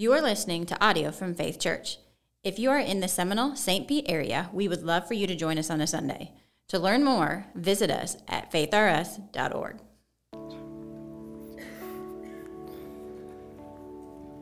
[0.00, 1.98] You are listening to audio from Faith Church.
[2.44, 3.88] If you are in the Seminole St.
[3.88, 6.30] Pete area, we would love for you to join us on a Sunday.
[6.68, 9.80] To learn more, visit us at faithrs.org.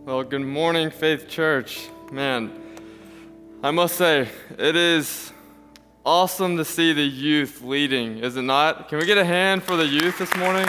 [0.04, 1.88] Well, good morning, Faith Church.
[2.12, 2.52] Man,
[3.62, 4.28] I must say,
[4.58, 5.32] it is
[6.04, 8.90] awesome to see the youth leading, is it not?
[8.90, 10.68] Can we get a hand for the youth this morning?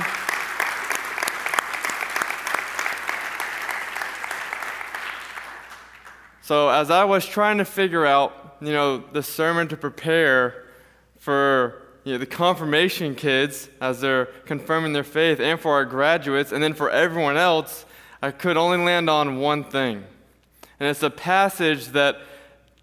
[6.48, 10.64] So, as I was trying to figure out, you know, the sermon to prepare
[11.20, 16.54] for you know, the confirmation kids as they're confirming their faith, and for our graduates,
[16.54, 17.84] and then for everyone else,
[18.22, 20.06] I could only land on one thing.
[20.80, 22.16] And it's a passage that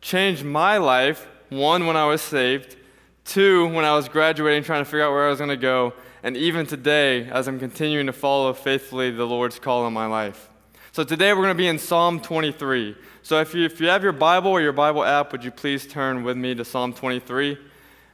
[0.03, 2.77] changed my life one, when I was saved,
[3.25, 5.95] two, when I was graduating, trying to figure out where I was going to go,
[6.23, 10.51] and even today, as I'm continuing to follow faithfully the Lord's call in my life.
[10.95, 12.95] So today we're going to be in Psalm 23.
[13.25, 15.89] So if you, if you have your Bible or your Bible app, would you please
[15.89, 17.59] turn with me to Psalm 23?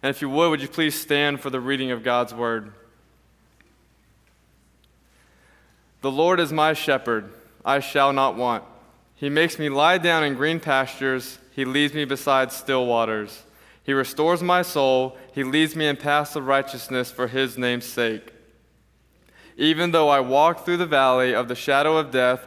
[0.03, 2.73] And if you would, would you please stand for the reading of God's word?
[6.01, 7.31] The Lord is my shepherd,
[7.67, 8.65] I shall not want.
[9.15, 13.43] He makes me lie down in green pastures, He leads me beside still waters.
[13.85, 18.33] He restores my soul, He leads me in paths of righteousness for His name's sake.
[19.59, 22.47] Even though I walk through the valley of the shadow of death,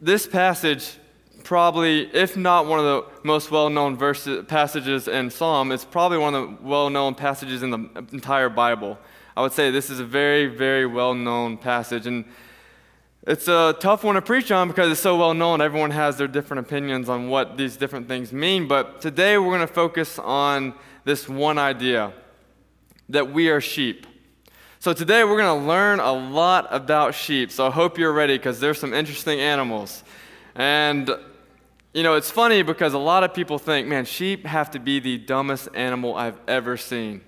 [0.00, 0.96] this passage,
[1.44, 6.18] probably, if not one of the most well known verses, passages in Psalm, it's probably
[6.18, 8.98] one of the well known passages in the entire Bible.
[9.36, 12.06] I would say this is a very, very well known passage.
[12.06, 12.24] And
[13.24, 15.60] it's a tough one to preach on because it's so well known.
[15.60, 18.66] Everyone has their different opinions on what these different things mean.
[18.66, 22.12] But today we're going to focus on this one idea
[23.08, 24.07] that we are sheep.
[24.80, 27.50] So today we're going to learn a lot about sheep.
[27.50, 30.04] So I hope you're ready because there's some interesting animals.
[30.54, 31.10] And
[31.92, 35.00] you know, it's funny because a lot of people think, man, sheep have to be
[35.00, 37.22] the dumbest animal I've ever seen.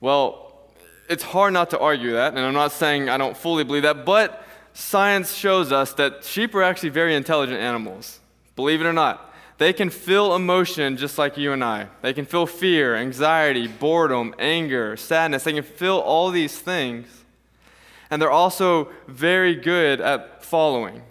[0.00, 0.70] Well,
[1.08, 4.04] it's hard not to argue that, and I'm not saying I don't fully believe that,
[4.04, 8.20] but science shows us that sheep are actually very intelligent animals.
[8.54, 9.31] Believe it or not.
[9.62, 11.86] They can feel emotion just like you and I.
[12.00, 15.44] They can feel fear, anxiety, boredom, anger, sadness.
[15.44, 17.06] They can feel all these things.
[18.10, 21.02] And they're also very good at following.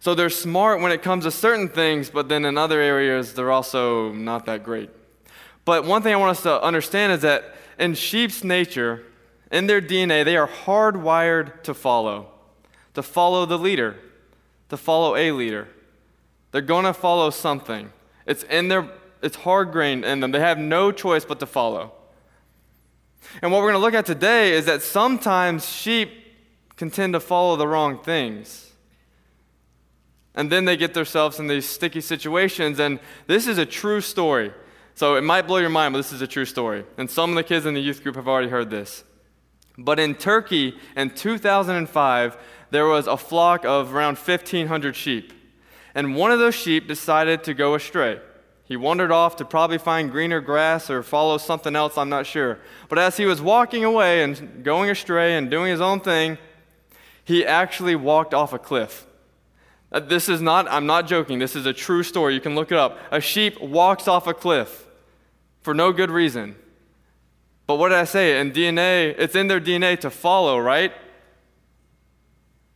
[0.00, 3.52] So they're smart when it comes to certain things, but then in other areas, they're
[3.52, 4.88] also not that great.
[5.66, 9.02] But one thing I want us to understand is that in sheep's nature,
[9.52, 12.28] in their DNA, they are hardwired to follow,
[12.94, 13.94] to follow the leader,
[14.70, 15.68] to follow a leader.
[16.54, 17.92] They're going to follow something.
[18.26, 18.88] It's in their
[19.20, 20.30] it's hard grained in them.
[20.30, 21.90] They have no choice but to follow.
[23.42, 26.12] And what we're going to look at today is that sometimes sheep
[26.76, 28.70] can tend to follow the wrong things.
[30.36, 32.78] And then they get themselves in these sticky situations.
[32.78, 34.52] And this is a true story.
[34.94, 36.84] So it might blow your mind, but this is a true story.
[36.96, 39.02] And some of the kids in the youth group have already heard this.
[39.76, 42.38] But in Turkey in 2005,
[42.70, 45.32] there was a flock of around 1,500 sheep
[45.94, 48.20] and one of those sheep decided to go astray.
[48.64, 52.58] He wandered off to probably find greener grass or follow something else, I'm not sure.
[52.88, 56.38] But as he was walking away and going astray and doing his own thing,
[57.24, 59.06] he actually walked off a cliff.
[59.92, 62.34] Uh, this is not, I'm not joking, this is a true story.
[62.34, 62.98] You can look it up.
[63.10, 64.86] A sheep walks off a cliff
[65.60, 66.56] for no good reason.
[67.66, 68.40] But what did I say?
[68.40, 70.92] In DNA, it's in their DNA to follow, right?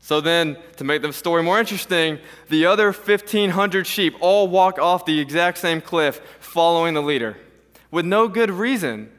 [0.00, 2.18] So then, to make the story more interesting,
[2.48, 7.36] the other 1,500 sheep all walk off the exact same cliff following the leader
[7.90, 9.10] with no good reason.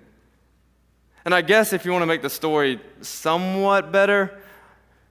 [1.25, 4.42] And I guess if you want to make the story somewhat better,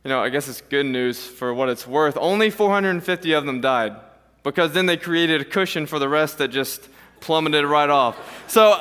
[0.04, 2.16] you know, I guess it's good news for what it's worth.
[2.16, 3.94] Only 450 of them died
[4.42, 6.88] because then they created a cushion for the rest that just
[7.20, 8.16] plummeted right off.
[8.48, 8.81] So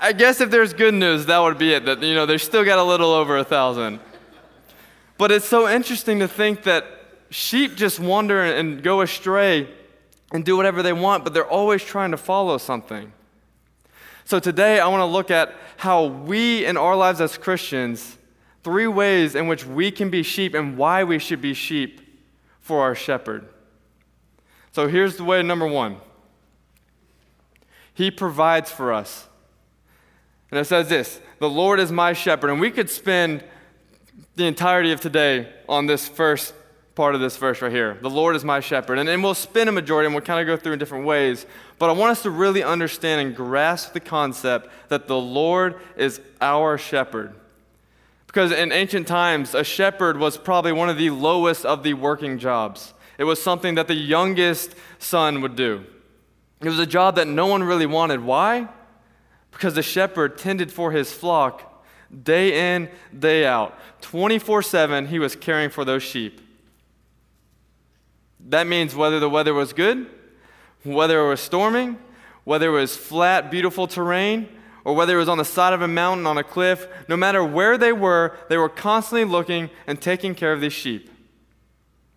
[0.00, 1.86] I guess if there's good news, that would be it.
[1.86, 4.00] That, you know, they still got a little over a thousand.
[5.16, 6.84] But it's so interesting to think that
[7.30, 9.68] sheep just wander and go astray
[10.32, 13.12] and do whatever they want, but they're always trying to follow something.
[14.24, 18.18] So today I want to look at how we in our lives as Christians,
[18.62, 22.00] three ways in which we can be sheep and why we should be sheep
[22.60, 23.48] for our shepherd.
[24.72, 25.98] So here's the way number one
[27.92, 29.28] He provides for us.
[30.50, 32.50] And it says this The Lord is my shepherd.
[32.50, 33.44] And we could spend
[34.36, 36.54] the entirety of today on this first
[36.94, 37.98] part of this verse right here.
[38.00, 38.98] The Lord is my shepherd.
[38.98, 41.46] And, and we'll spin a majority and we'll kind of go through in different ways.
[41.78, 46.20] But I want us to really understand and grasp the concept that the Lord is
[46.40, 47.34] our shepherd.
[48.26, 52.38] Because in ancient times, a shepherd was probably one of the lowest of the working
[52.38, 52.94] jobs.
[53.18, 55.84] It was something that the youngest son would do.
[56.60, 58.20] It was a job that no one really wanted.
[58.20, 58.68] Why?
[59.52, 61.73] Because the shepherd tended for his flock
[62.22, 62.88] day in,
[63.18, 63.78] day out.
[64.02, 66.40] 24 7, he was caring for those sheep.
[68.48, 70.06] That means whether the weather was good,
[70.82, 71.98] whether it was storming,
[72.44, 74.48] whether it was flat, beautiful terrain,
[74.84, 77.42] or whether it was on the side of a mountain, on a cliff, no matter
[77.42, 81.10] where they were, they were constantly looking and taking care of these sheep.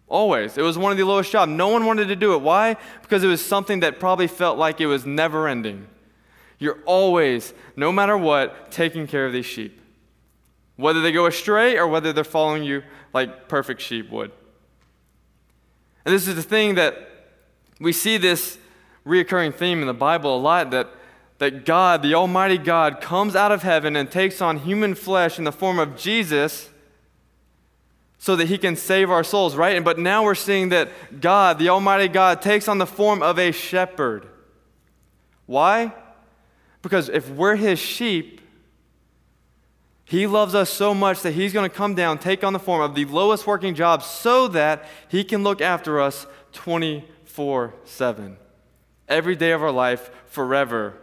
[0.09, 0.57] Always.
[0.57, 1.51] It was one of the lowest jobs.
[1.51, 2.41] No one wanted to do it.
[2.41, 2.77] Why?
[3.01, 5.87] Because it was something that probably felt like it was never ending.
[6.59, 9.79] You're always, no matter what, taking care of these sheep.
[10.77, 12.83] Whether they go astray or whether they're following you
[13.13, 14.31] like perfect sheep would.
[16.05, 16.95] And this is the thing that
[17.79, 18.57] we see this
[19.05, 20.89] reoccurring theme in the Bible a lot that
[21.39, 25.43] that God, the Almighty God, comes out of heaven and takes on human flesh in
[25.43, 26.69] the form of Jesus
[28.17, 29.83] so that he can save our souls, right?
[29.83, 30.89] But now we're seeing that
[31.21, 34.27] God, the Almighty God, takes on the form of a shepherd.
[35.45, 35.93] Why?
[36.81, 38.41] Because if we're his sheep,
[40.07, 42.81] he loves us so much that he's going to come down, take on the form
[42.81, 48.37] of the lowest working job so that he can look after us 24 7.
[49.09, 50.93] Every day of our life, forever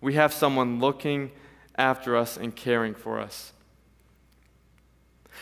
[0.00, 1.30] we have someone looking
[1.76, 3.52] after us and caring for us.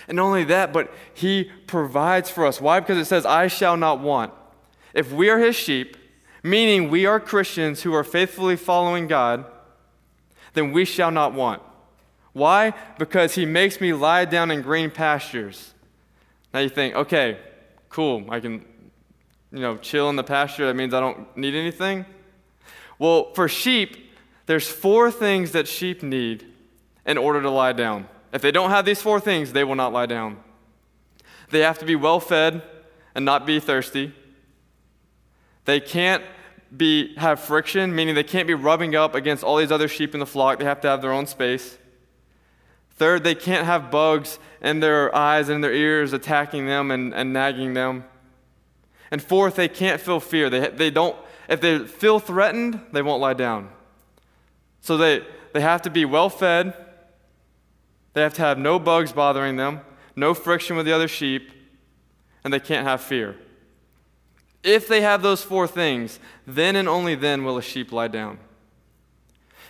[0.08, 2.60] And not only that, but He provides for us.
[2.60, 2.80] Why?
[2.80, 4.32] Because it says, I shall not want.
[4.94, 5.96] If we are His sheep,
[6.42, 9.46] meaning we are Christians who are faithfully following God,
[10.54, 11.62] then we shall not want.
[12.36, 12.74] Why?
[12.98, 15.72] Because He makes me lie down in green pastures.
[16.52, 17.38] Now you think, okay,
[17.88, 18.62] cool, I can,
[19.50, 20.66] you know, chill in the pasture.
[20.66, 22.04] That means I don't need anything.
[22.98, 24.12] Well, for sheep,
[24.44, 26.44] there's four things that sheep need
[27.06, 28.06] in order to lie down.
[28.34, 30.36] If they don't have these four things, they will not lie down.
[31.48, 32.62] They have to be well fed
[33.14, 34.14] and not be thirsty.
[35.64, 36.22] They can't
[36.76, 40.20] be, have friction, meaning they can't be rubbing up against all these other sheep in
[40.20, 40.58] the flock.
[40.58, 41.78] They have to have their own space.
[42.96, 47.32] Third, they can't have bugs in their eyes and their ears attacking them and, and
[47.32, 48.04] nagging them.
[49.10, 50.48] And fourth, they can't feel fear.
[50.50, 51.16] They, they don't,
[51.48, 53.68] if they feel threatened, they won't lie down.
[54.80, 56.74] So they, they have to be well fed,
[58.14, 59.80] they have to have no bugs bothering them,
[60.16, 61.50] no friction with the other sheep,
[62.42, 63.36] and they can't have fear.
[64.62, 68.38] If they have those four things, then and only then will a sheep lie down.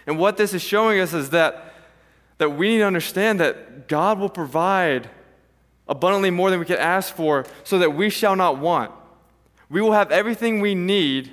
[0.07, 1.75] And what this is showing us is that,
[2.39, 5.09] that we need to understand that God will provide
[5.89, 8.93] abundantly more than we could ask for so that we shall not want.
[9.69, 11.33] We will have everything we need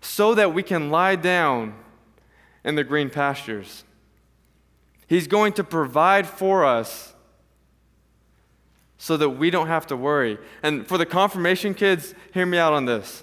[0.00, 1.74] so that we can lie down
[2.64, 3.84] in the green pastures.
[5.06, 7.14] He's going to provide for us
[8.98, 10.38] so that we don't have to worry.
[10.62, 13.22] And for the confirmation kids, hear me out on this.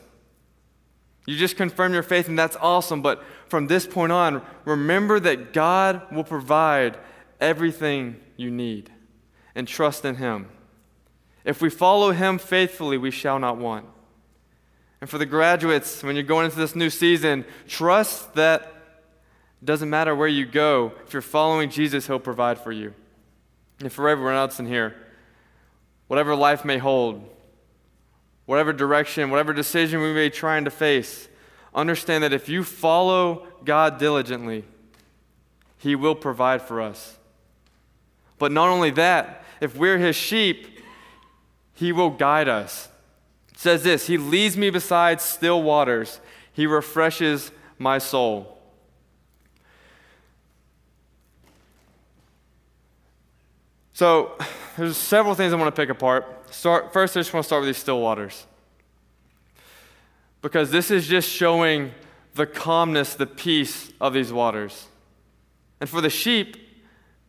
[1.26, 3.02] You just confirm your faith, and that's awesome.
[3.02, 6.98] But from this point on, remember that God will provide
[7.40, 8.92] everything you need
[9.54, 10.48] and trust in Him.
[11.46, 13.86] If we follow Him faithfully, we shall not want.
[15.02, 18.62] And for the graduates, when you're going into this new season, trust that
[19.62, 20.92] it doesn't matter where you go.
[21.06, 22.96] If you're following Jesus, He'll provide for you.
[23.82, 24.96] And for everyone else in here,
[26.08, 27.24] whatever life may hold,
[28.48, 31.28] whatever direction, whatever decision we may be trying to face,
[31.76, 34.64] understand that if you follow God diligently,
[35.78, 37.18] He will provide for us.
[38.38, 40.80] But not only that, if we're His sheep,
[41.74, 42.90] He will guide us.
[43.52, 46.20] It says this He leads me beside still waters,
[46.52, 48.50] He refreshes my soul.
[53.94, 54.32] So
[54.76, 56.54] there's several things I want to pick apart.
[56.54, 58.46] Start, first, I just want to start with these still waters.
[60.44, 61.92] Because this is just showing
[62.36, 64.88] the calmness, the peace of these waters.
[65.80, 66.58] And for the sheep,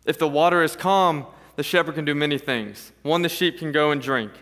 [0.04, 2.92] if the water is calm, the shepherd can do many things.
[3.02, 4.32] One, the sheep can go and drink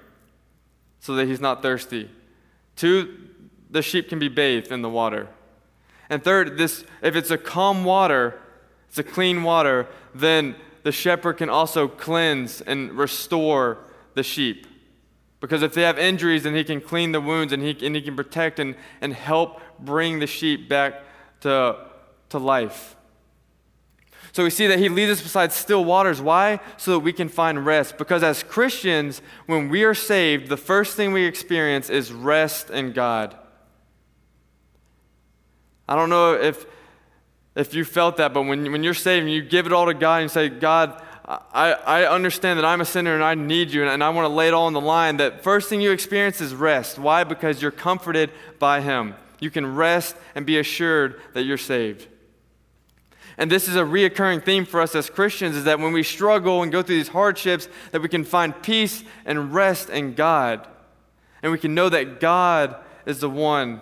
[1.01, 2.11] so that he's not thirsty.
[2.75, 3.29] Two,
[3.71, 5.29] the sheep can be bathed in the water.
[6.09, 8.41] And third, this if it's a calm water,
[8.89, 13.79] it's a clean water, then the shepherd can also cleanse and restore
[14.15, 14.67] the sheep.
[15.43, 18.01] Because if they have injuries, then he can clean the wounds and he, and he
[18.01, 21.03] can protect and, and help bring the sheep back
[21.41, 21.77] to,
[22.29, 22.95] to life.
[24.31, 26.21] So we see that he leads us beside still waters.
[26.21, 26.61] Why?
[26.77, 27.99] So that we can find rest.
[27.99, 32.93] Because as Christians, when we are saved, the first thing we experience is rest in
[32.93, 33.37] God.
[35.89, 36.65] I don't know if,
[37.57, 39.95] if you felt that, but when, when you're saved and you give it all to
[39.95, 43.83] God and say, God, I, I understand that I'm a sinner and I need you
[43.83, 45.93] and, and I want to lay it all on the line, that first thing you
[45.93, 46.99] experience is rest.
[46.99, 47.23] Why?
[47.23, 49.15] Because you're comforted by Him.
[49.39, 52.09] You can rest and be assured that you're saved.
[53.39, 56.63] And this is a reoccurring theme for us as Christians is that when we struggle
[56.63, 60.67] and go through these hardships, that we can find peace and rest in God.
[61.43, 62.77] And we can know that God
[63.07, 63.81] is the one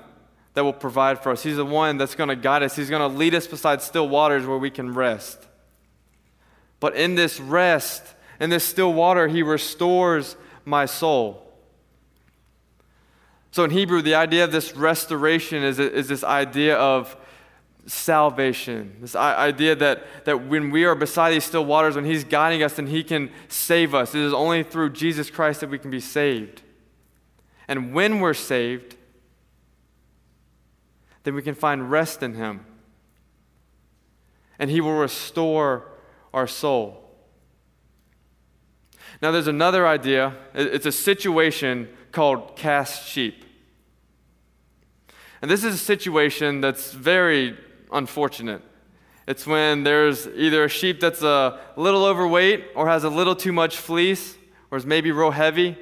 [0.54, 1.42] that will provide for us.
[1.42, 2.76] He's the one that's going to guide us.
[2.76, 5.46] He's going to lead us beside still waters where we can rest.
[6.80, 11.46] But in this rest, in this still water, he restores my soul.
[13.52, 17.16] So in Hebrew, the idea of this restoration is, is this idea of
[17.86, 18.96] salvation.
[19.00, 22.74] This idea that, that when we are beside these still waters, when He's guiding us,
[22.74, 24.14] then He can save us.
[24.14, 26.62] It is only through Jesus Christ that we can be saved.
[27.66, 28.96] And when we're saved,
[31.24, 32.64] then we can find rest in Him.
[34.58, 35.89] And He will restore
[36.32, 36.96] our soul.
[39.22, 40.34] Now, there's another idea.
[40.54, 43.44] It's a situation called cast sheep.
[45.42, 47.56] And this is a situation that's very
[47.92, 48.62] unfortunate.
[49.26, 53.52] It's when there's either a sheep that's a little overweight or has a little too
[53.52, 54.36] much fleece
[54.70, 55.76] or is maybe real heavy.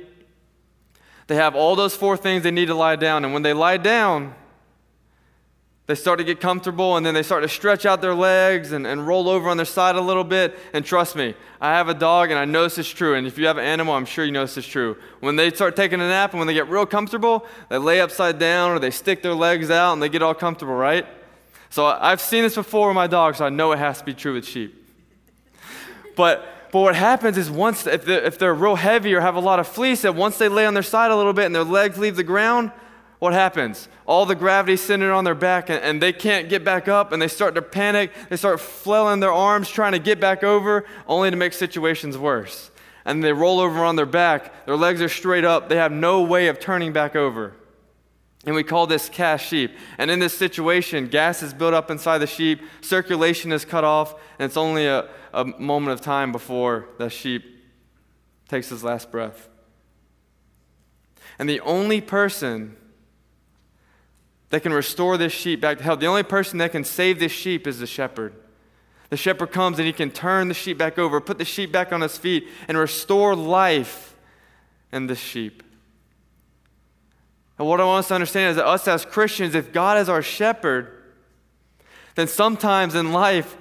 [1.28, 3.24] They have all those four things they need to lie down.
[3.24, 4.34] And when they lie down,
[5.88, 8.87] they start to get comfortable and then they start to stretch out their legs and,
[8.87, 10.59] and roll over on their side a little bit.
[10.75, 13.14] And trust me, I have a dog and I know this is true.
[13.14, 14.99] And if you have an animal, I'm sure you know this is true.
[15.21, 18.38] When they start taking a nap and when they get real comfortable, they lay upside
[18.38, 21.07] down or they stick their legs out and they get all comfortable, right?
[21.71, 24.12] So I've seen this before with my dog, so I know it has to be
[24.12, 24.75] true with sheep.
[26.16, 29.40] But but what happens is once if they're, if they're real heavy or have a
[29.40, 31.64] lot of fleece, that once they lay on their side a little bit and their
[31.64, 32.73] legs leave the ground,
[33.18, 33.88] what happens?
[34.06, 37.20] All the gravity centered on their back, and, and, they can't get back up, and
[37.20, 38.12] they start to panic.
[38.28, 42.70] They start flailing their arms, trying to get back over, only to make situations worse.
[43.04, 44.66] And they roll over on their back.
[44.66, 45.68] Their legs are straight up.
[45.68, 47.54] They have no way of turning back over.
[48.44, 49.72] And we call this cast sheep.
[49.98, 54.14] And in this situation, gas is built up inside the sheep, circulation is cut off,
[54.38, 57.44] and it's only a, a moment of time before the sheep
[58.48, 59.48] takes his last breath.
[61.38, 62.76] And the only person
[64.50, 66.00] that can restore this sheep back to health.
[66.00, 68.34] The only person that can save this sheep is the shepherd.
[69.10, 71.92] The shepherd comes and he can turn the sheep back over, put the sheep back
[71.92, 74.16] on his feet, and restore life
[74.92, 75.62] in the sheep.
[77.58, 80.08] And what I want us to understand is that us as Christians, if God is
[80.08, 80.92] our shepherd,
[82.14, 83.56] then sometimes in life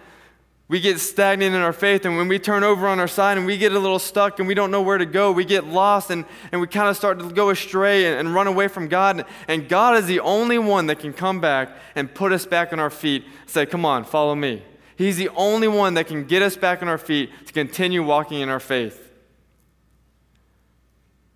[0.70, 3.46] we get stagnant in our faith, and when we turn over on our side and
[3.46, 6.12] we get a little stuck and we don't know where to go, we get lost
[6.12, 9.26] and, and we kind of start to go astray and, and run away from God.
[9.48, 12.82] And God is the only one that can come back and put us back on
[12.82, 14.62] our feet, say, Come on, follow me.
[14.98, 18.42] He's the only one that can get us back on our feet to continue walking
[18.42, 19.10] in our faith.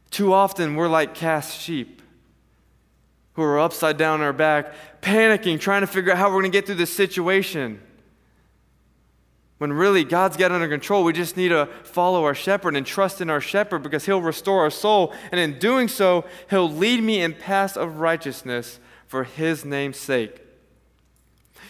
[0.10, 2.02] Too often, we're like cast sheep
[3.34, 6.52] who are upside down on our back, panicking, trying to figure out how we're going
[6.52, 7.82] to get through this situation
[9.62, 11.04] when really God's got under control.
[11.04, 14.62] We just need to follow our shepherd and trust in our shepherd because he'll restore
[14.62, 15.14] our soul.
[15.32, 20.42] And in doing so, he'll lead me in paths of righteousness for his name's sake.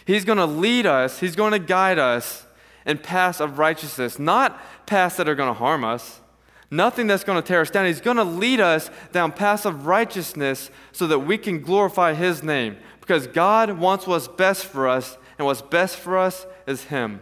[0.06, 2.48] He's going to lead us, he's going to guide us
[2.86, 6.22] in paths of righteousness, not paths that are going to harm us.
[6.74, 7.88] Nothing that's going to tear us down.
[7.88, 12.42] He's going to lead us down paths of righteousness so that we can glorify His
[12.42, 12.78] name.
[13.02, 17.20] Because God wants what's best for us, and what's best for us is Him.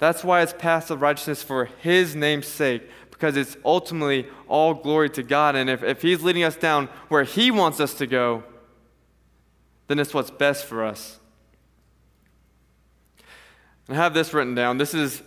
[0.00, 5.10] That's why it's paths of righteousness for His name's sake, because it's ultimately all glory
[5.10, 5.54] to God.
[5.54, 8.42] And if, if He's leading us down where He wants us to go,
[9.86, 11.18] then it's what's best for us.
[13.90, 14.78] I have this written down.
[14.78, 15.20] This is,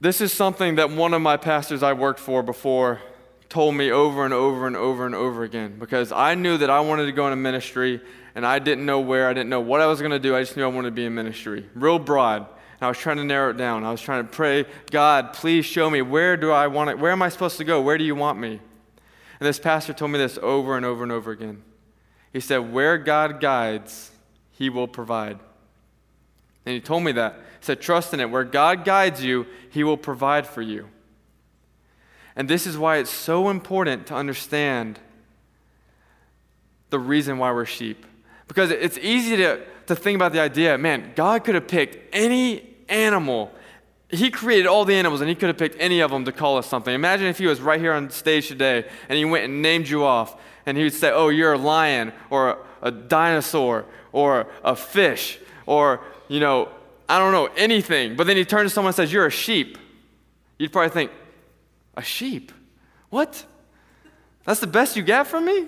[0.00, 3.00] this is something that one of my pastors I worked for before
[3.48, 6.80] told me over and over and over and over again because I knew that I
[6.80, 8.00] wanted to go into ministry
[8.34, 10.36] and I didn't know where, I didn't know what I was going to do.
[10.36, 11.68] I just knew I wanted to be in ministry.
[11.74, 12.46] Real broad.
[12.80, 13.84] I was trying to narrow it down.
[13.84, 16.98] I was trying to pray, God, please show me where do I want it?
[16.98, 17.80] Where am I supposed to go?
[17.82, 18.52] Where do you want me?
[18.52, 21.62] And this pastor told me this over and over and over again.
[22.32, 24.10] He said, Where God guides,
[24.52, 25.38] he will provide.
[26.64, 27.34] And he told me that.
[27.34, 28.30] He said, Trust in it.
[28.30, 30.88] Where God guides you, he will provide for you.
[32.36, 34.98] And this is why it's so important to understand
[36.88, 38.06] the reason why we're sheep.
[38.48, 42.69] Because it's easy to, to think about the idea man, God could have picked any
[42.90, 43.52] animal.
[44.08, 46.58] He created all the animals and he could have picked any of them to call
[46.58, 46.92] us something.
[46.94, 50.04] Imagine if he was right here on stage today and he went and named you
[50.04, 55.38] off and he would say, Oh, you're a lion or a, dinosaur or a fish
[55.66, 56.68] or, you know,
[57.08, 58.16] I don't know, anything.
[58.16, 59.78] But then he turns to someone and says, You're a sheep.
[60.58, 61.12] You'd probably think,
[61.96, 62.52] A sheep?
[63.10, 63.44] What?
[64.44, 65.66] That's the best you get from me?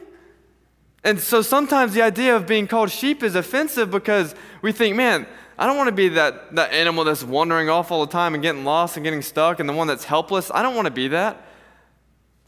[1.05, 5.27] And so sometimes the idea of being called sheep is offensive because we think, man,
[5.63, 8.43] I don't want to be that, that animal that's wandering off all the time and
[8.43, 10.51] getting lost and getting stuck and the one that's helpless.
[10.53, 11.41] I don't want to be that.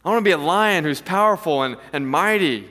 [0.03, 2.69] I want to be a lion who's powerful and, and mighty.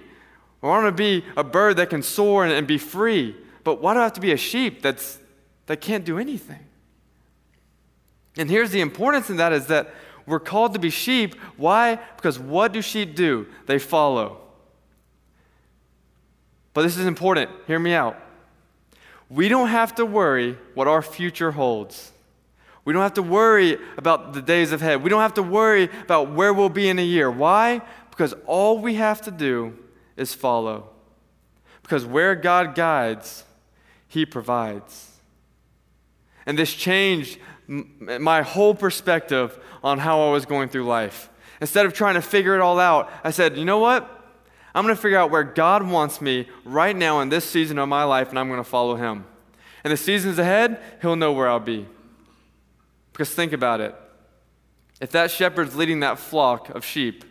[0.62, 3.34] I want to be a bird that can soar and, and be free.
[3.64, 5.18] But why do I have to be a sheep that's,
[5.64, 6.60] that can't do anything?
[8.36, 9.94] And here's the importance in that is that
[10.26, 11.36] we're called to be sheep.
[11.56, 11.98] Why?
[12.16, 13.46] Because what do sheep do?
[13.64, 14.42] They follow.
[16.74, 17.50] But this is important.
[17.66, 18.20] Hear me out.
[19.28, 22.12] We don't have to worry what our future holds.
[22.84, 25.02] We don't have to worry about the days ahead.
[25.02, 27.30] We don't have to worry about where we'll be in a year.
[27.30, 27.80] Why?
[28.10, 29.76] Because all we have to do
[30.16, 30.90] is follow.
[31.82, 33.44] Because where God guides,
[34.06, 35.12] He provides.
[36.46, 41.30] And this changed my whole perspective on how I was going through life.
[41.60, 44.13] Instead of trying to figure it all out, I said, you know what?
[44.74, 47.88] I'm going to figure out where God wants me right now in this season of
[47.88, 49.24] my life, and I'm going to follow Him.
[49.84, 51.86] And the seasons ahead, He'll know where I'll be.
[53.12, 53.94] Because think about it.
[55.00, 57.24] If that shepherd's leading that flock of sheep,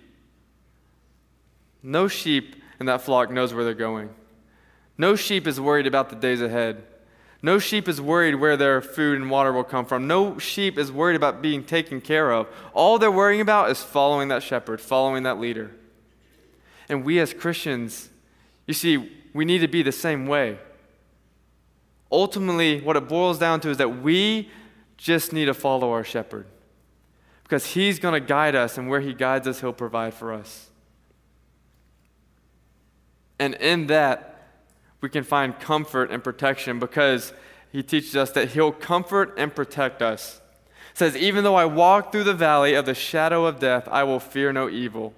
[1.82, 4.10] no sheep in that flock knows where they're going.
[4.98, 6.84] No sheep is worried about the days ahead.
[7.42, 10.08] No sheep is worried where their food and water will come from.
[10.08, 12.48] No sheep is worried about being taken care of.
[12.74, 15.72] All they're worrying about is following that shepherd, following that leader.
[16.90, 18.10] And we as Christians,
[18.68, 20.58] you see, we need to be the same way.
[22.12, 24.50] Ultimately, what it boils down to is that we
[24.98, 26.46] just need to follow our shepherd
[27.44, 30.70] because he's going to guide us, and where he guides us, he'll provide for us.
[33.38, 34.48] And in that,
[35.02, 37.34] we can find comfort and protection because
[37.72, 40.42] he teaches us that he'll comfort and protect us.
[40.94, 44.04] It says, Even though I walk through the valley of the shadow of death, I
[44.04, 45.14] will fear no evil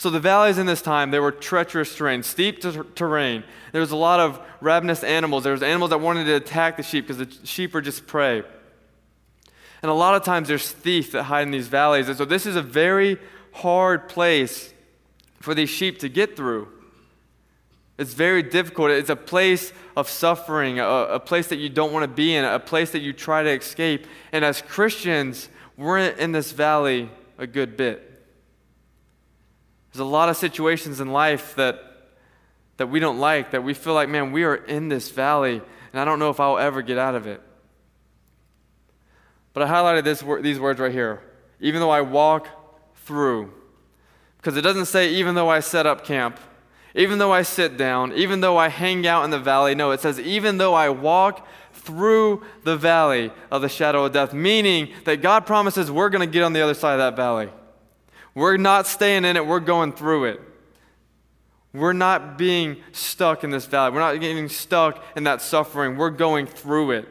[0.00, 2.62] so the valleys in this time, they were treacherous terrain, steep
[2.94, 3.44] terrain.
[3.72, 5.44] There was a lot of ravenous animals.
[5.44, 8.42] There was animals that wanted to attack the sheep because the sheep were just prey.
[9.82, 12.08] And a lot of times there's thieves that hide in these valleys.
[12.08, 13.18] And so this is a very
[13.52, 14.72] hard place
[15.38, 16.68] for these sheep to get through.
[17.98, 18.92] It's very difficult.
[18.92, 22.46] It's a place of suffering, a, a place that you don't want to be in,
[22.46, 24.06] a place that you try to escape.
[24.32, 28.09] And as Christians, we're in this valley a good bit.
[29.92, 31.82] There's a lot of situations in life that,
[32.76, 35.60] that we don't like, that we feel like, man, we are in this valley,
[35.92, 37.40] and I don't know if I'll ever get out of it.
[39.52, 41.20] But I highlighted this, these words right here.
[41.60, 42.46] Even though I walk
[43.04, 43.52] through.
[44.36, 46.38] Because it doesn't say, even though I set up camp,
[46.94, 49.74] even though I sit down, even though I hang out in the valley.
[49.74, 54.32] No, it says, even though I walk through the valley of the shadow of death,
[54.32, 57.48] meaning that God promises we're going to get on the other side of that valley.
[58.34, 60.40] We're not staying in it, we're going through it.
[61.72, 63.92] We're not being stuck in this valley.
[63.92, 65.96] We're not getting stuck in that suffering.
[65.96, 67.08] We're going through it.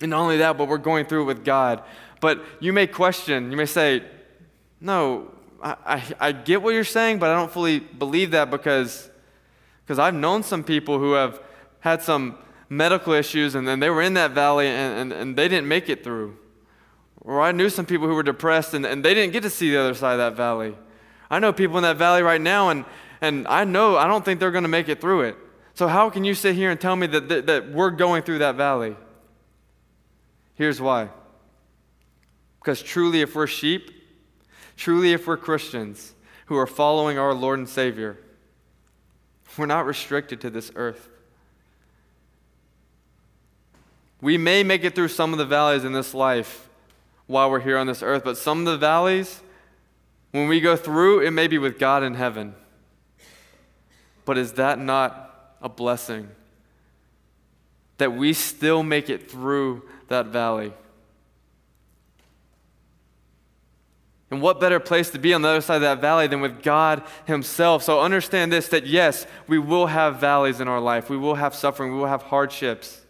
[0.00, 1.82] And not only that, but we're going through it with God.
[2.20, 4.02] But you may question, you may say,
[4.80, 5.30] no,
[5.62, 9.10] I, I, I get what you're saying, but I don't fully believe that because
[9.86, 11.40] because I've known some people who have
[11.78, 12.38] had some
[12.68, 15.88] medical issues and then they were in that valley and, and, and they didn't make
[15.88, 16.36] it through.
[17.26, 19.70] Or I knew some people who were depressed and, and they didn't get to see
[19.70, 20.74] the other side of that valley.
[21.28, 22.84] I know people in that valley right now, and,
[23.20, 25.36] and I know I don't think they're going to make it through it.
[25.74, 28.38] So, how can you sit here and tell me that, that, that we're going through
[28.38, 28.96] that valley?
[30.54, 31.10] Here's why.
[32.60, 33.90] Because truly, if we're sheep,
[34.76, 36.14] truly, if we're Christians
[36.46, 38.16] who are following our Lord and Savior,
[39.58, 41.08] we're not restricted to this earth.
[44.20, 46.68] We may make it through some of the valleys in this life,
[47.26, 48.24] while we're here on this earth.
[48.24, 49.42] But some of the valleys,
[50.30, 52.54] when we go through, it may be with God in heaven.
[54.24, 56.28] But is that not a blessing?
[57.98, 60.72] That we still make it through that valley.
[64.30, 66.62] And what better place to be on the other side of that valley than with
[66.62, 67.84] God Himself?
[67.84, 71.54] So understand this that yes, we will have valleys in our life, we will have
[71.54, 73.05] suffering, we will have hardships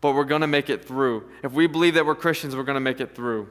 [0.00, 1.28] but we're going to make it through.
[1.42, 3.48] If we believe that we're Christians, we're going to make it through.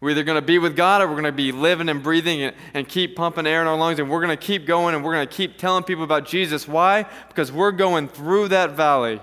[0.00, 2.42] We're either going to be with God or we're going to be living and breathing
[2.42, 5.02] and, and keep pumping air in our lungs and we're going to keep going and
[5.02, 6.68] we're going to keep telling people about Jesus.
[6.68, 7.06] Why?
[7.28, 9.14] Because we're going through that valley.
[9.14, 9.22] It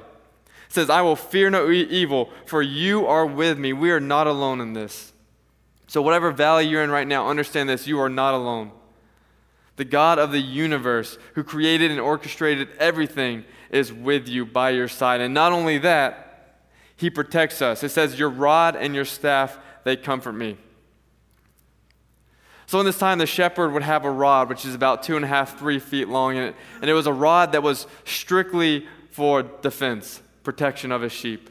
[0.69, 3.73] says, I will fear no e- evil, for you are with me.
[3.73, 5.11] We are not alone in this.
[5.85, 8.71] So, whatever valley you're in right now, understand this you are not alone.
[9.75, 14.87] The God of the universe, who created and orchestrated everything, is with you by your
[14.87, 15.21] side.
[15.21, 16.59] And not only that,
[16.95, 17.83] He protects us.
[17.83, 20.57] It says, Your rod and your staff, they comfort me.
[22.67, 25.25] So in this time, the shepherd would have a rod, which is about two and
[25.25, 28.85] a half, three feet long, and it, and it was a rod that was strictly
[29.09, 31.49] for defense, protection of his sheep.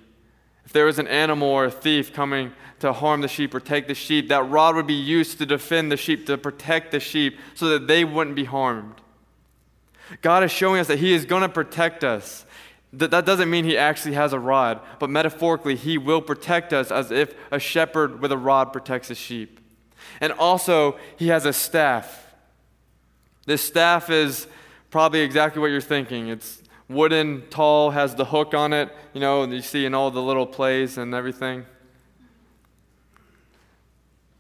[0.65, 3.87] If there was an animal or a thief coming to harm the sheep or take
[3.87, 7.39] the sheep, that rod would be used to defend the sheep, to protect the sheep,
[7.55, 8.95] so that they wouldn't be harmed.
[10.23, 12.45] God is showing us that He is going to protect us.
[12.93, 16.91] That, that doesn't mean He actually has a rod, but metaphorically, He will protect us
[16.91, 19.61] as if a shepherd with a rod protects his sheep.
[20.21, 22.35] And also, he has a staff.
[23.47, 24.47] This staff is
[24.91, 26.29] probably exactly what you're thinking.
[26.29, 30.21] It's wooden, tall, has the hook on it, you know, you see in all the
[30.21, 31.65] little plays and everything.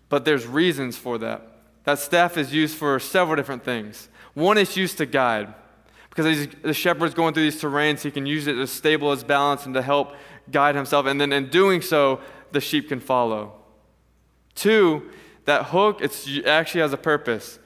[0.08, 1.46] But there's reasons for that.
[1.84, 4.08] That staff is used for several different things.
[4.34, 5.54] One is used to guide.
[6.20, 9.64] Because the shepherd's going through these terrains, he can use it to stable his balance
[9.64, 10.12] and to help
[10.50, 11.06] guide himself.
[11.06, 12.20] And then in doing so,
[12.52, 13.54] the sheep can follow.
[14.54, 15.10] Two,
[15.46, 17.58] that hook it's, it actually has a purpose.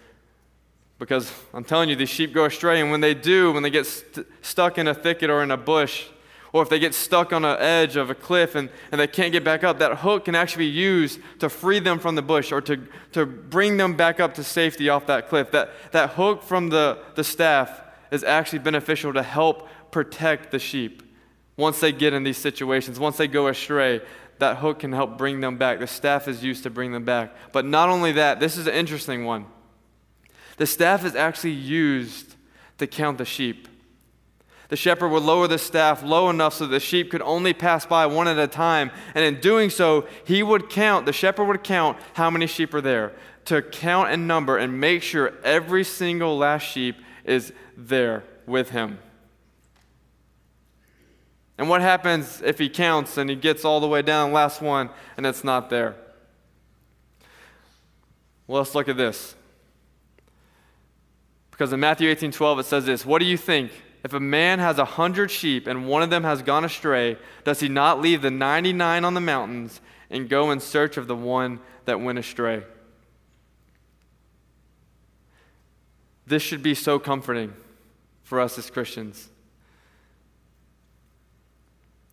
[1.00, 3.86] Because I'm telling you, these sheep go astray, and when they do, when they get
[3.86, 6.06] st- stuck in a thicket or in a bush,
[6.52, 9.32] or if they get stuck on an edge of a cliff and, and they can't
[9.32, 12.52] get back up, that hook can actually be used to free them from the bush
[12.52, 15.50] or to, to bring them back up to safety off that cliff.
[15.50, 17.80] That, that hook from the, the staff
[18.14, 21.02] is actually beneficial to help protect the sheep
[21.56, 24.00] once they get in these situations, once they go astray
[24.38, 25.78] that hook can help bring them back.
[25.78, 27.34] The staff is used to bring them back.
[27.52, 29.46] But not only that, this is an interesting one.
[30.56, 32.34] The staff is actually used
[32.78, 33.68] to count the sheep.
[34.68, 38.06] The shepherd would lower the staff low enough so the sheep could only pass by
[38.06, 38.90] one at a time.
[39.14, 42.80] And in doing so, he would count, the shepherd would count how many sheep are
[42.80, 43.12] there,
[43.44, 48.98] to count and number and make sure every single last sheep is there with him.
[51.56, 54.90] And what happens if he counts and he gets all the way down, last one,
[55.16, 55.94] and it's not there?
[58.46, 59.34] Well, let's look at this.
[61.50, 63.70] Because in Matthew 18 12, it says this What do you think?
[64.02, 67.60] If a man has a hundred sheep and one of them has gone astray, does
[67.60, 71.58] he not leave the 99 on the mountains and go in search of the one
[71.86, 72.64] that went astray?
[76.26, 77.54] This should be so comforting
[78.34, 79.28] for us as Christians.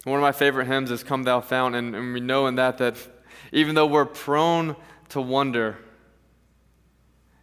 [0.04, 2.78] One of my favorite hymns is Come Thou Fount, and, and we know in that
[2.78, 2.96] that
[3.52, 4.76] even though we're prone
[5.10, 5.80] to wonder,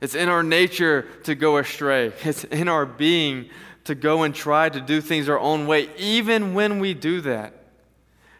[0.00, 2.12] it's in our nature to go astray.
[2.22, 3.50] It's in our being
[3.82, 5.90] to go and try to do things our own way.
[5.96, 7.54] Even when we do that,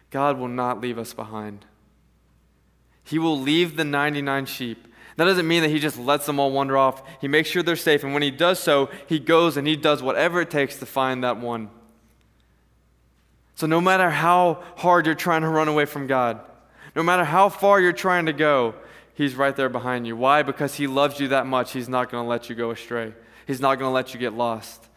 [0.09, 1.65] God will not leave us behind.
[3.03, 4.87] He will leave the 99 sheep.
[5.19, 7.03] That doesn't mean that He just lets them all wander off.
[7.19, 8.05] He makes sure they're safe.
[8.05, 11.25] And when He does so, He goes and He does whatever it takes to find
[11.25, 11.69] that one.
[13.55, 16.39] So, no matter how hard you're trying to run away from God,
[16.95, 18.75] no matter how far you're trying to go,
[19.13, 20.15] He's right there behind you.
[20.15, 20.41] Why?
[20.41, 23.13] Because He loves you that much, He's not going to let you go astray.
[23.45, 24.87] He's not going to let you get lost.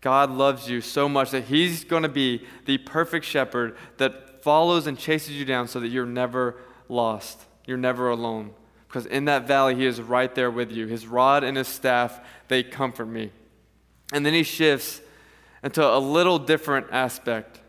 [0.00, 4.88] God loves you so much that He's going to be the perfect shepherd that follows
[4.88, 6.56] and chases you down so that you're never
[6.88, 7.44] lost.
[7.64, 8.54] You're never alone.
[8.88, 10.86] Because in that valley, He is right there with you.
[10.86, 13.30] His rod and His staff, they comfort me.
[14.12, 15.02] And then He shifts
[15.62, 17.60] into a little different aspect,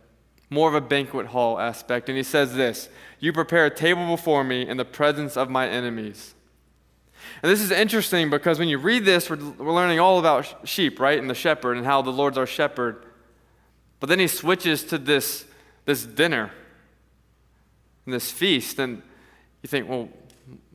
[0.49, 2.09] more of a banquet hall aspect.
[2.09, 5.67] And he says this You prepare a table before me in the presence of my
[5.67, 6.35] enemies.
[7.43, 10.99] And this is interesting because when you read this, we're, we're learning all about sheep,
[10.99, 11.19] right?
[11.19, 13.05] And the shepherd and how the Lord's our shepherd.
[13.99, 15.45] But then he switches to this,
[15.85, 16.51] this dinner,
[18.05, 18.79] and this feast.
[18.79, 19.01] And
[19.61, 20.09] you think, well,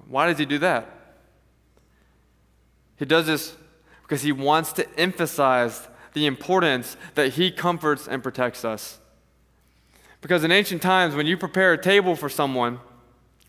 [0.09, 0.89] why does he do that?
[2.97, 3.55] He does this
[4.03, 8.99] because he wants to emphasize the importance that He comforts and protects us.
[10.23, 12.81] Because in ancient times, when you prepare a table for someone,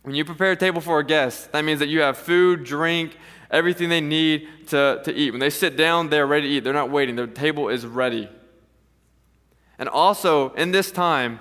[0.02, 3.18] when you prepare a table for a guest, that means that you have food, drink,
[3.50, 5.32] everything they need to, to eat.
[5.32, 6.64] When they sit down, they're ready to eat.
[6.64, 8.30] They're not waiting, their table is ready.
[9.80, 11.40] And also, in this time,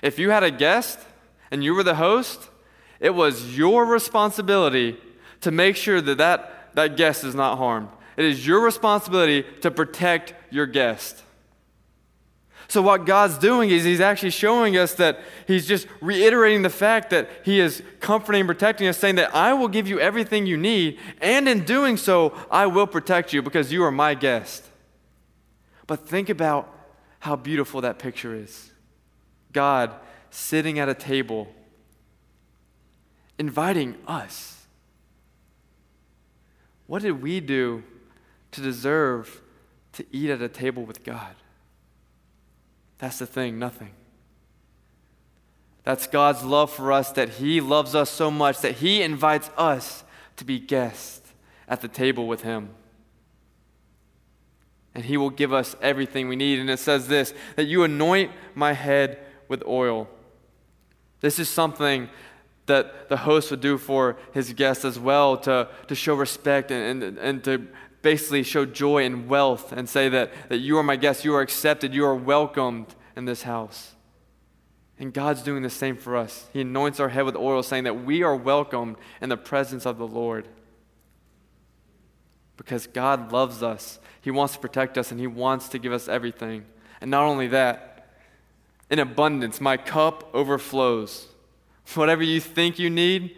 [0.00, 0.98] if you had a guest
[1.50, 2.48] and you were the host,
[3.02, 4.96] it was your responsibility
[5.42, 7.88] to make sure that that, that guest is not harmed.
[8.16, 11.20] It is your responsibility to protect your guest.
[12.68, 17.10] So, what God's doing is He's actually showing us that He's just reiterating the fact
[17.10, 20.56] that He is comforting and protecting us, saying that I will give you everything you
[20.56, 24.64] need, and in doing so, I will protect you because you are my guest.
[25.86, 26.72] But think about
[27.18, 28.70] how beautiful that picture is
[29.52, 29.92] God
[30.30, 31.48] sitting at a table,
[33.38, 34.66] inviting us.
[36.86, 37.82] What did we do
[38.52, 39.42] to deserve
[39.94, 41.34] to eat at a table with God?
[42.98, 43.90] That's the thing, nothing.
[45.84, 50.04] That's God's love for us, that He loves us so much that He invites us
[50.36, 51.32] to be guests
[51.66, 52.70] at the table with Him.
[54.94, 56.60] And He will give us everything we need.
[56.60, 59.18] And it says this that you anoint my head
[59.48, 60.08] with oil.
[61.20, 62.08] This is something
[62.66, 67.02] that the host would do for his guests as well to, to show respect and,
[67.02, 67.66] and, and to
[68.02, 71.40] basically show joy and wealth and say that, that you are my guest, you are
[71.40, 73.94] accepted, you are welcomed in this house.
[74.98, 76.46] And God's doing the same for us.
[76.52, 79.98] He anoints our head with oil, saying that we are welcomed in the presence of
[79.98, 80.46] the Lord.
[82.56, 86.08] Because God loves us, He wants to protect us, and He wants to give us
[86.08, 86.64] everything.
[87.00, 88.06] And not only that,
[88.90, 91.26] in abundance, my cup overflows.
[91.94, 93.36] Whatever you think you need,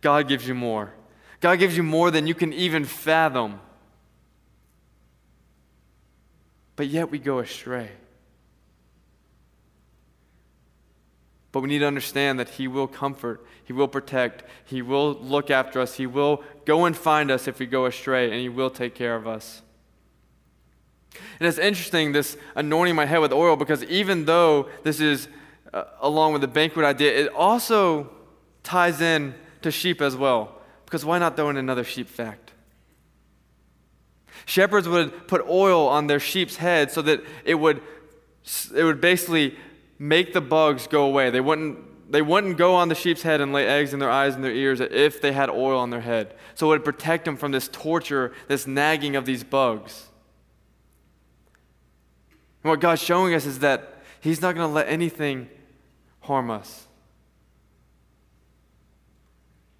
[0.00, 0.92] God gives you more.
[1.40, 3.60] God gives you more than you can even fathom.
[6.76, 7.90] but yet we go astray.
[11.50, 15.50] But we need to understand that He will comfort, He will protect, He will look
[15.50, 18.70] after us, He will go and find us if we go astray, and He will
[18.70, 19.62] take care of us.
[21.40, 25.28] And it's interesting, this anointing my head with oil, because even though this is
[25.76, 28.08] uh, along with the banquet idea, it also
[28.62, 30.58] ties in to sheep as well.
[30.86, 32.52] Because why not throw in another sheep fact?
[34.46, 37.82] Shepherds would put oil on their sheep's head so that it would,
[38.74, 39.54] it would basically
[39.98, 41.28] make the bugs go away.
[41.28, 44.34] They wouldn't, they wouldn't go on the sheep's head and lay eggs in their eyes
[44.34, 46.34] and their ears if they had oil on their head.
[46.54, 50.06] So it would protect them from this torture, this nagging of these bugs.
[52.62, 55.50] And what God's showing us is that He's not going to let anything
[56.26, 56.86] harm us.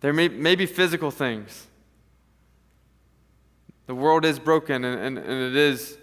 [0.01, 1.67] There may, may be physical things.
[3.87, 5.97] The world is broken and, and, and it is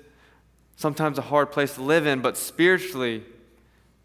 [0.76, 3.24] sometimes a hard place to live in, but spiritually,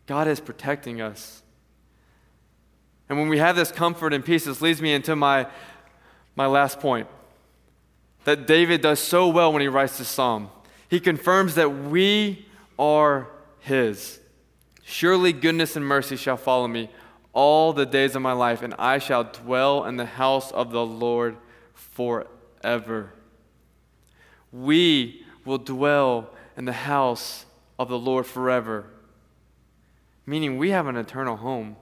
[0.06, 1.42] God is protecting us.
[3.08, 5.46] And when we have this comfort and peace, this leads me into my,
[6.36, 7.08] my last point
[8.24, 10.50] that David does so well when he writes this psalm.
[10.88, 12.46] He confirms that we
[12.78, 13.28] are
[13.60, 14.20] his.
[14.90, 16.90] Surely goodness and mercy shall follow me
[17.32, 20.84] all the days of my life, and I shall dwell in the house of the
[20.84, 21.36] Lord
[21.74, 23.12] forever
[24.52, 27.46] we will dwell in the house
[27.78, 28.86] of the Lord forever.
[30.26, 31.76] Meaning we have an eternal home.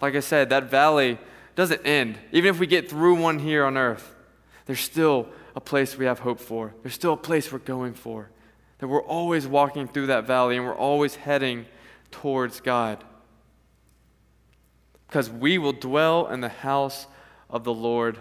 [0.00, 1.18] Like I said, that valley
[1.54, 2.18] doesn't end.
[2.32, 4.14] Even if we get through one here on earth,
[4.66, 6.74] there's still a place we have hope for.
[6.82, 8.30] There's still a place we're going for.
[8.82, 11.66] That we're always walking through that valley and we're always heading
[12.10, 13.04] towards God.
[15.06, 17.06] Because we will dwell in the house
[17.48, 18.18] of the Lord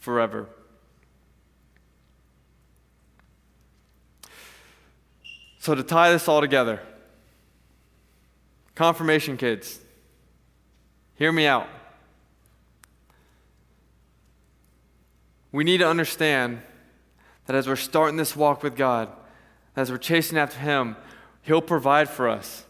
[0.00, 0.48] forever.
[5.60, 6.80] So, to tie this all together,
[8.74, 9.78] confirmation kids,
[11.14, 11.68] hear me out.
[15.52, 16.62] We need to understand
[17.46, 19.12] that as we're starting this walk with God,
[19.76, 20.96] as we're chasing after Him,
[21.42, 22.64] He'll provide for us,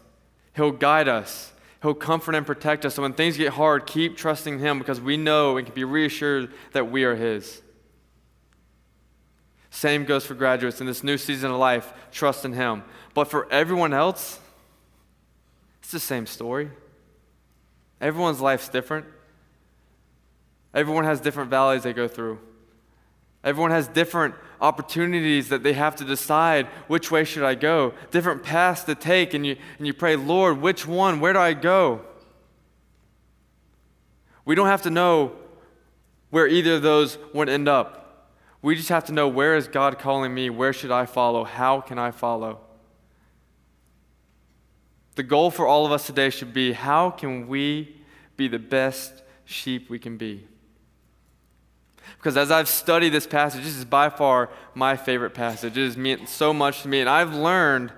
[0.55, 2.95] He'll guide us, He'll comfort and protect us.
[2.95, 6.51] So when things get hard, keep trusting Him because we know and can be reassured
[6.73, 7.61] that we are His.
[9.69, 11.93] Same goes for graduates in this new season of life.
[12.11, 12.83] Trust in Him.
[13.13, 14.39] But for everyone else,
[15.81, 16.71] it's the same story.
[18.01, 19.05] Everyone's life's different.
[20.73, 22.39] Everyone has different valleys they go through.
[23.43, 28.43] Everyone has different opportunities that they have to decide which way should I go, different
[28.43, 31.19] paths to take, and you, and you pray, Lord, which one?
[31.19, 32.01] Where do I go?
[34.45, 35.33] We don't have to know
[36.29, 38.29] where either of those would end up.
[38.61, 40.49] We just have to know where is God calling me?
[40.49, 41.43] Where should I follow?
[41.43, 42.59] How can I follow?
[45.15, 47.95] The goal for all of us today should be how can we
[48.35, 50.47] be the best sheep we can be?
[52.17, 55.77] Because as I've studied this passage, this is by far my favorite passage.
[55.77, 56.99] It has meant so much to me.
[56.99, 57.91] And I've learned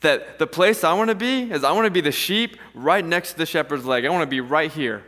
[0.00, 3.04] that the place I want to be is I want to be the sheep right
[3.04, 4.04] next to the shepherd's leg.
[4.04, 5.04] I want to be right here.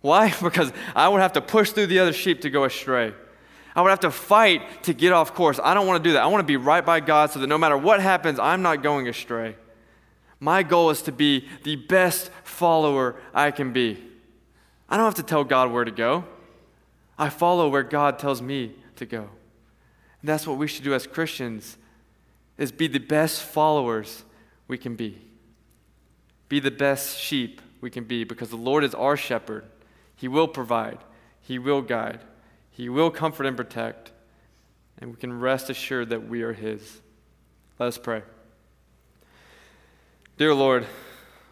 [0.00, 0.34] Why?
[0.42, 3.14] Because I would have to push through the other sheep to go astray.
[3.74, 5.58] I would have to fight to get off course.
[5.62, 6.22] I don't want to do that.
[6.22, 8.82] I want to be right by God so that no matter what happens, I'm not
[8.82, 9.56] going astray.
[10.40, 14.02] My goal is to be the best follower I can be.
[14.88, 16.24] I don't have to tell God where to go.
[17.22, 19.20] I follow where God tells me to go.
[19.20, 21.78] And that's what we should do as Christians
[22.58, 24.24] is be the best followers
[24.66, 25.22] we can be.
[26.48, 29.66] Be the best sheep we can be because the Lord is our shepherd.
[30.16, 30.98] He will provide,
[31.40, 32.22] He will guide,
[32.72, 34.10] He will comfort and protect,
[34.98, 37.02] and we can rest assured that we are His.
[37.78, 38.22] Let us pray.
[40.38, 40.86] Dear Lord,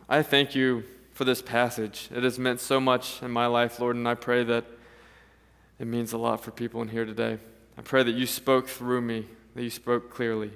[0.09, 2.09] I thank you for this passage.
[2.12, 4.64] It has meant so much in my life, Lord, and I pray that
[5.80, 7.38] it means a lot for people in here today.
[7.78, 10.50] I pray that you spoke through me, that you spoke clearly.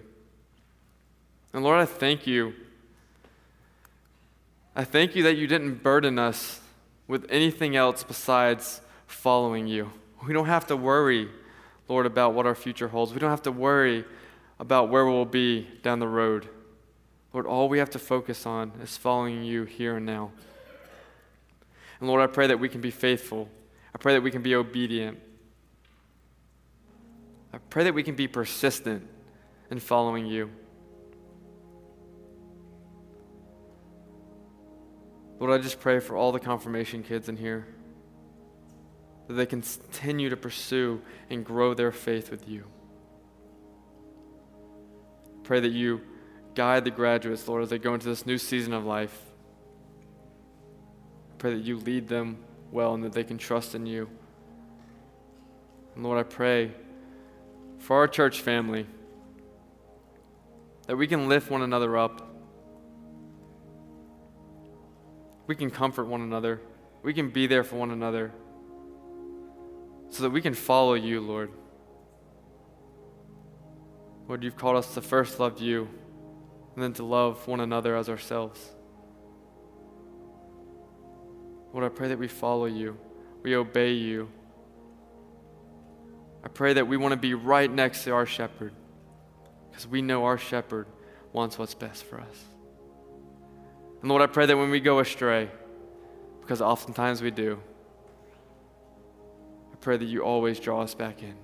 [1.54, 2.52] And Lord, I thank you.
[4.76, 6.60] I thank you that you didn't burden us
[7.08, 9.90] with anything else besides following you.
[10.26, 11.30] We don't have to worry,
[11.88, 13.14] Lord, about what our future holds.
[13.14, 14.04] We don't have to worry
[14.58, 16.48] about where we'll be down the road.
[17.32, 20.32] Lord, all we have to focus on is following you here and now.
[21.98, 23.48] And Lord, I pray that we can be faithful.
[23.94, 25.18] I pray that we can be obedient.
[27.52, 29.06] I pray that we can be persistent
[29.70, 30.50] in following you.
[35.38, 37.66] Lord, I just pray for all the confirmation kids in here
[39.28, 42.64] that they can continue to pursue and grow their faith with you.
[45.44, 46.00] Pray that you
[46.54, 49.22] guide the graduates, Lord, as they go into this new season of life.
[51.38, 52.43] Pray that you lead them
[52.74, 54.10] well and that they can trust in you.
[55.94, 56.72] And Lord, I pray
[57.78, 58.86] for our church family
[60.86, 62.30] that we can lift one another up.
[65.46, 66.60] We can comfort one another.
[67.02, 68.32] We can be there for one another
[70.10, 71.52] so that we can follow you, Lord.
[74.26, 75.88] Lord, you've called us to first love you
[76.74, 78.73] and then to love one another as ourselves.
[81.74, 82.96] Lord, I pray that we follow you,
[83.42, 84.30] we obey you.
[86.44, 88.72] I pray that we want to be right next to our shepherd
[89.70, 90.86] because we know our shepherd
[91.32, 92.44] wants what's best for us.
[94.00, 95.50] And Lord, I pray that when we go astray,
[96.42, 97.60] because oftentimes we do,
[99.72, 101.34] I pray that you always draw us back in.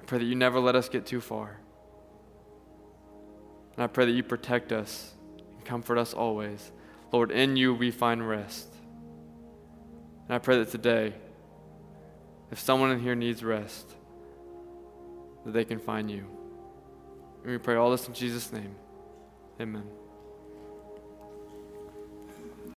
[0.00, 1.58] I pray that you never let us get too far.
[3.74, 5.12] And I pray that you protect us
[5.54, 6.72] and comfort us always.
[7.12, 8.69] Lord, in you we find rest.
[10.30, 11.12] And I pray that today,
[12.52, 13.96] if someone in here needs rest,
[15.44, 16.24] that they can find you.
[17.42, 18.76] And we pray all this in Jesus' name.
[19.60, 19.82] Amen.